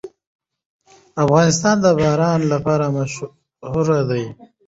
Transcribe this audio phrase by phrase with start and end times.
[1.23, 4.25] افغانستان د باران لپاره مشهور دی.